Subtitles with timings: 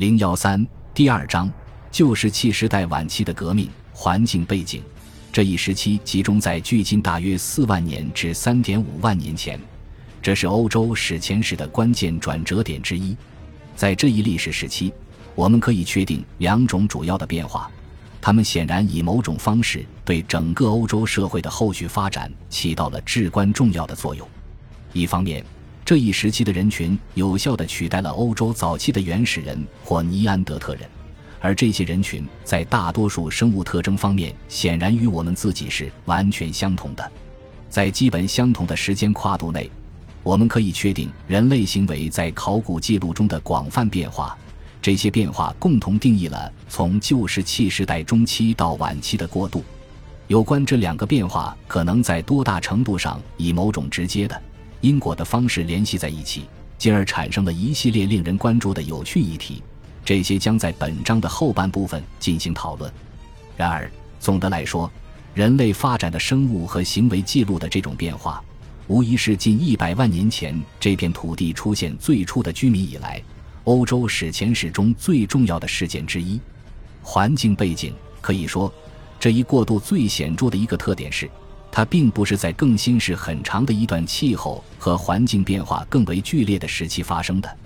[0.00, 1.52] 零幺三第二章
[1.90, 4.82] 旧石器时代晚期的革命环境背景。
[5.30, 9.60] 这一时期集中在距今大约四万年至三点五万年前，
[10.22, 13.14] 这是欧洲史前史的关键转折点之一。
[13.76, 14.90] 在这一历史时期，
[15.34, 17.70] 我们可以确定两种主要的变化，
[18.22, 24.26] 它们显然以某种方式对整个欧洲社会的后续发展起到了至关重要的作用。
[24.94, 25.44] 一方面，
[25.90, 30.88] 这一时期的人群有效地取代了欧洲早期的原始人或尼安德特人，
[31.40, 37.10] 而这些人群在大多数生物特征方面显然与我们自己是完全相同的。
[37.68, 39.68] 在基本相同的时间跨度内，
[40.22, 44.38] 我们可以确定人类行为在考古记录中的广泛变化。
[44.80, 49.64] 这些变化共同定义了从旧石器时代中期到晚期的过渡。
[50.28, 54.40] 有关这两个变化可能在多大程度上以某种直接的。
[54.80, 56.44] 因果的方式联系在一起，
[56.78, 59.62] 进而产生了一系列令人关注的有趣议题。
[60.04, 62.90] 这些将在本章的后半部分进行讨论。
[63.56, 64.90] 然而，总的来说，
[65.34, 68.42] 人类发展的生物和行为记录的这种变化，
[68.86, 73.22] 无疑是近一百万年前这片土地出现最初的居民以来，
[73.64, 76.40] 欧洲史前史中最重要的事件之一。
[77.02, 78.72] 环境背景可以说，
[79.20, 81.30] 这一过渡最显著的一个特点是。
[81.72, 87.56] 它并不是在更新世很长的一段气候和环境变化更为剧烈的时期发生的，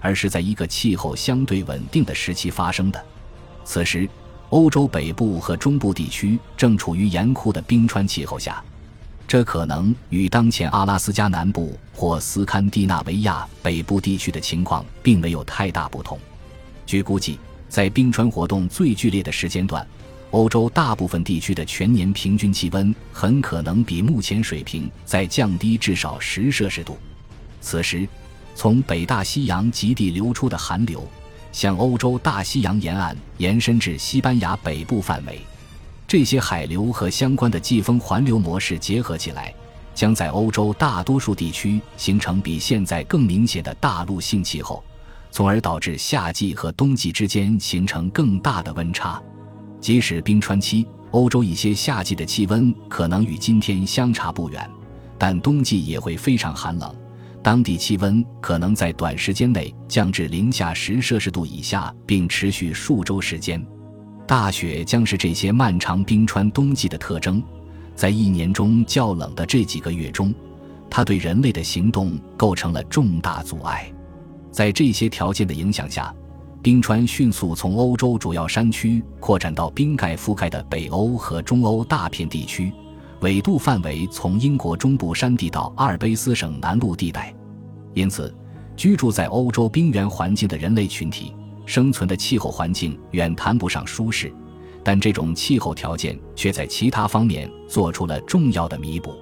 [0.00, 3.02] 而是在一个气候相对稳定的时期发生的。
[3.64, 4.08] 此时，
[4.50, 8.62] 欧洲北部和中部地区正处于严酷的冰川气候下，
[9.26, 16.18] 这可能与当前阿拉斯加南部或斯堪的纳维亚北部地区的情况并没有太大不同。
[16.84, 19.84] 据估计，在冰川活动最剧烈的时间段。
[20.36, 26.98] 欧洲大部分地区的全年平均气温很可能比目前水平再降低至少十摄氏度。
[27.62, 28.06] 此时，
[28.54, 31.02] 从北大西洋极地流出的寒流，
[31.52, 35.40] 向欧洲大西洋沿岸延伸至西班牙北部范围。
[36.06, 39.54] 这些海流和相关的季风环流模式结合起来，
[39.94, 44.84] 将在欧洲大多数地区形成比现在更明显的大陆性气候，
[45.30, 49.18] 从而导致夏季和冬季之间形成更大的温差。
[49.86, 54.68] 即使冰川期，欧洲一些夏季的气温可能与今天相差不远，
[55.16, 56.92] 但冬季也会非常寒冷，
[57.40, 63.64] 当地气温可能在短时间内降至零下十摄氏度以下，并持续数周时间。
[64.26, 67.40] 大雪将是这些漫长冰川冬季的特征。
[67.94, 70.34] 在一年中较冷的这几个月中，
[70.90, 73.88] 它对人类的行动构成了重大阻碍。
[74.50, 76.12] 在这些条件的影响下。
[76.66, 82.72] 冰川迅速从欧洲主要山区扩展到冰盖覆盖的北欧和中欧大片地区，
[83.20, 87.32] 纬度范围从英国中部山地到阿尔卑斯省南部地带。
[87.94, 88.34] 因此，
[88.76, 91.32] 居住在欧洲冰原环境的人类群体
[91.66, 94.34] 生存的气候环境远谈不上舒适，
[94.82, 99.14] 但这种气候条件却在其他方面做出了重要的弥补。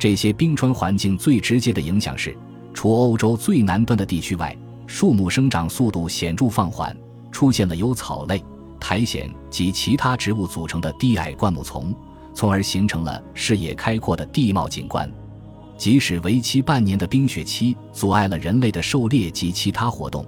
[0.00, 2.36] 这些冰川环境最直接的影响是，
[2.74, 4.58] 除欧洲最南端的地区外。
[4.92, 6.94] 树木生长速度显著放缓，
[7.30, 8.44] 出现了由草类、
[8.78, 11.94] 苔藓及其他植物组成的低矮灌木丛，
[12.34, 15.10] 从而形成了视野开阔的地貌景观。
[15.78, 20.26] 即使为期半年的冰雪期阻碍了人类的狩猎及其他活动，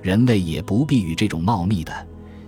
[0.00, 1.92] 人类也不必与这种茂密的、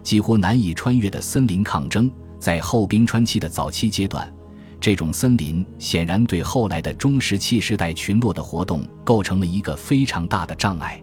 [0.04, 2.08] 几乎难以穿越的森林抗争。
[2.38, 4.32] 在后冰川期的早期阶段，
[4.80, 11.02] 这种森林显然对后来的中石器时代群落的活动构成了一个非常大的障碍。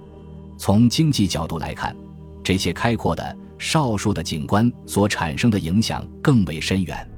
[0.58, 1.96] 从经济角度来看，
[2.44, 7.10] 这些开阔的少数的景观所产生的影响更为深远。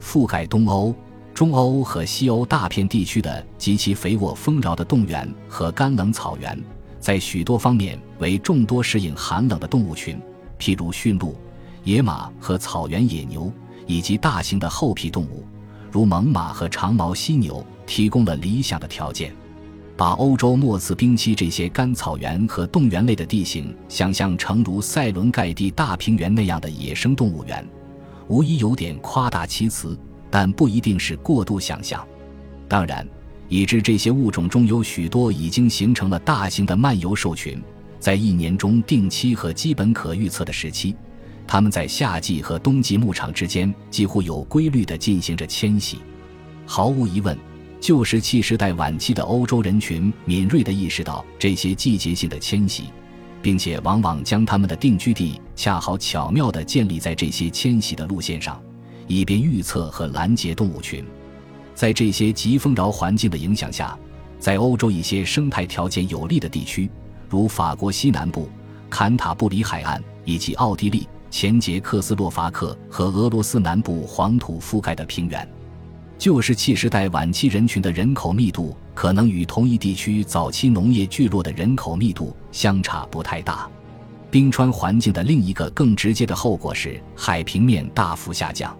[0.00, 0.94] 覆盖东欧、
[1.32, 6.60] 中欧和西欧大片地区的极其肥沃丰饶的冻原和干冷草原，
[6.98, 10.20] 在许多方面为众多适应寒冷的动物群，
[10.58, 11.36] 譬如驯鹿、
[11.84, 13.52] 野马和草原野牛，
[13.86, 15.44] 以及大型的厚皮动物，
[15.90, 19.34] 如猛犸和长毛犀牛，提供了理想的条件。
[20.02, 27.64] 把欧洲末次冰期这些干草原和冻原类的地形想象成如塞伦盖蒂大平原那样的野生动物园，
[28.26, 29.96] 无疑有点夸大其词，
[30.28, 32.04] 但不一定是过度想象。
[32.66, 33.06] 当然，
[33.48, 37.62] 已知这些物种中有许多已经形成了大型的漫游兽群，
[38.00, 40.96] 在一年中定期和基本可预测的时期，
[41.46, 45.98] 它们在夏季和冬季牧场之间几乎有规律地进行着迁徙。
[46.66, 47.38] 毫无疑问。
[47.82, 52.84] 旧石器时代晚期的欧洲人群敏锐地意识到这些季节性的迁徙，
[53.42, 58.62] 并且往往将他们的定居地恰好巧妙地建立在这些迁徙的路线上，
[59.08, 61.04] 以便预测和拦截动物群。
[61.74, 63.98] 在这些极丰饶环境的影响下，
[64.38, 66.88] 在欧洲一些生态条件有利的地区，
[67.28, 68.48] 如法国西南部、
[68.88, 75.44] 坎塔布里海岸以及奥地利、前捷克斯洛伐克和俄罗斯南部黄土覆盖的平原。
[76.22, 83.68] 旧石器时代晚期人群的人口密度可能与同一地区早期农业聚落的人口密度相差不太大。
[84.30, 88.72] 冰川环境的另一个更直接的后果是海平面大幅下降。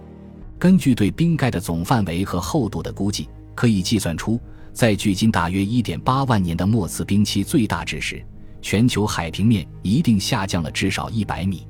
[0.56, 4.40] 根据对冰盖的总范围和厚度的估计，可以计算出，
[4.72, 8.24] 在距今大约1.8万年的末次冰期最大值时，
[8.60, 11.66] 全球海平面一定下降了至少100米。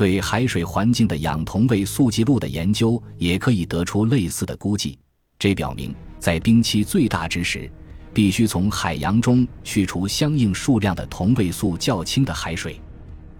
[0.00, 4.98] 对海水环境的氧同位素记录的研究也可以得出类似的估计。
[5.38, 7.70] 这表明，在冰期最大之时，
[8.14, 12.80] 必须从海洋中去除相应数量的同位素较轻的海水。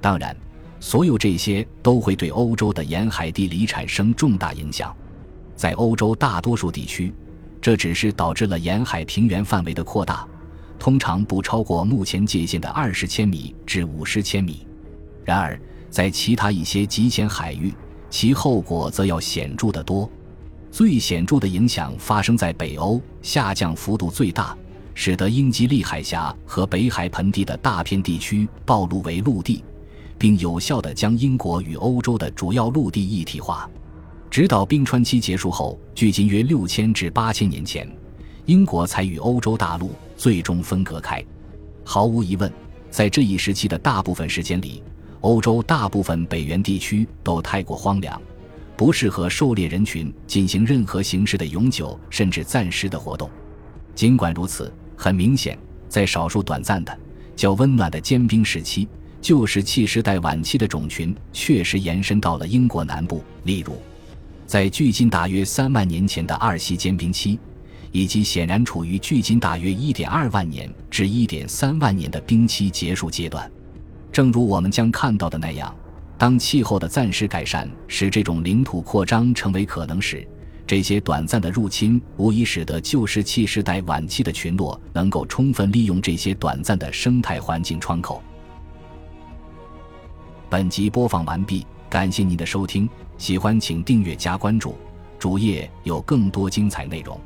[0.03, 0.37] 当然，
[0.81, 4.95] 所有这些都会对欧洲的沿海地理产生重大影响。
[5.57, 7.11] 在欧洲大多数地区，
[7.59, 10.29] 这只是导致了沿海平原范围的扩大，
[10.79, 14.67] 通常不超过目前界限的二十千米至五十千米。
[15.25, 15.59] 然而，
[15.91, 17.75] 在其他一些极浅海域，
[18.09, 20.09] 其后果则要显著得多。
[20.71, 24.57] 最显著的影响发生在北欧，下降幅度最大，
[24.95, 29.65] 使得英吉利海峡和北海盆地的大片地区暴露为陆地，
[30.17, 33.69] 并有效地将英国与欧洲的主要陆地一体化。
[34.31, 37.91] 直到冰川期结束后，距今约六千至八千年前，
[38.47, 41.21] 英国才与欧洲大陆最终分隔开。
[41.83, 42.53] 毫无疑问，
[42.91, 44.81] 在这一时期的大部分时间里。
[45.23, 48.21] 欧洲大部分北缘地区都太过荒凉，
[48.77, 53.29] 不适合狩猎人群进行任何形式的永久甚至暂时的活动。
[53.95, 55.59] 尽管如此，很明显，
[55.89, 56.99] 在少数短暂的
[57.37, 58.89] 较温暖的坚冰时期，
[59.21, 63.23] 旧石器时代晚期的种群确实延伸到了英国南部。
[63.45, 63.77] 例如，
[64.47, 67.39] 在距今大约三万年前的二西坚冰期，
[67.93, 73.51] 以及显然处于距今大约一点二万年至一点三万年的冰期结束阶段。
[74.13, 75.75] 正如我们将看到的那样，
[76.19, 80.27] 当气候的暂时改善使这种领土扩张成为可能时，
[80.67, 88.23] 这些短暂的入侵无疑使得旧石器时代晚期的群落能够充分利用这些短暂的生态环境窗口。
[90.49, 94.75] 本集播放完毕，感谢您的收听，喜欢请订阅加关注，
[95.19, 97.19] 主页有更多精彩内容。